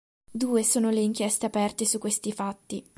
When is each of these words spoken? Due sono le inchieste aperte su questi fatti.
Due 0.31 0.63
sono 0.63 0.89
le 0.89 0.99
inchieste 1.01 1.45
aperte 1.45 1.85
su 1.85 1.99
questi 1.99 2.31
fatti. 2.31 2.83